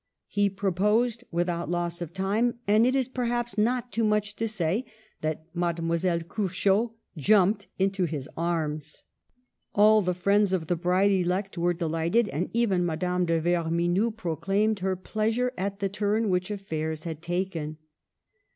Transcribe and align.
He 0.29 0.49
proposed 0.49 1.23
without 1.29 1.69
loss 1.69 2.01
of 2.01 2.11
time, 2.11 2.55
and 2.67 2.87
it 2.87 2.95
is, 2.95 3.07
perhaps, 3.07 3.55
not 3.55 3.91
too 3.91 4.03
much 4.03 4.35
to 4.37 4.47
say, 4.47 4.83
that 5.21 5.45
Mademoiselle 5.53 6.21
Curchod 6.21 6.89
jumped 7.17 7.67
into 7.77 8.05
his 8.05 8.27
arms. 8.35 9.03
All 9.75 10.01
the 10.01 10.15
friends 10.15 10.53
of 10.53 10.65
the 10.65 10.75
bride 10.75 11.11
elect 11.11 11.55
were 11.55 11.75
delight 11.75 12.15
ed, 12.15 12.29
and 12.29 12.49
even 12.51 12.83
Madame 12.83 13.27
de 13.27 13.39
Vermenoux 13.39 14.09
proclaimed 14.09 14.79
her 14.79 14.95
pleasure 14.95 15.51
at 15.55 15.81
the 15.81 15.87
turn 15.87 16.29
which 16.31 16.49
affairs 16.49 17.03
had 17.03 17.21
taken. 17.21 17.77